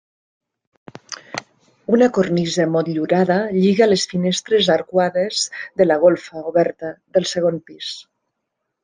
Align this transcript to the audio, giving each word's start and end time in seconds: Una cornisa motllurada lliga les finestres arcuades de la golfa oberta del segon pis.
Una 1.97 2.07
cornisa 2.15 2.65
motllurada 2.75 3.37
lliga 3.57 3.89
les 3.89 4.05
finestres 4.13 4.71
arcuades 4.77 5.43
de 5.83 5.87
la 5.91 5.99
golfa 6.05 6.43
oberta 6.53 6.91
del 7.19 7.29
segon 7.35 7.61
pis. 7.69 7.93